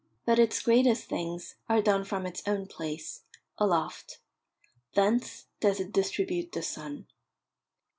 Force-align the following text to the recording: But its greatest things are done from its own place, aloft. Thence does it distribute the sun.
But 0.25 0.39
its 0.39 0.63
greatest 0.63 1.03
things 1.07 1.57
are 1.69 1.79
done 1.79 2.05
from 2.05 2.25
its 2.25 2.41
own 2.47 2.65
place, 2.65 3.21
aloft. 3.59 4.17
Thence 4.95 5.45
does 5.59 5.79
it 5.79 5.91
distribute 5.93 6.53
the 6.53 6.63
sun. 6.63 7.05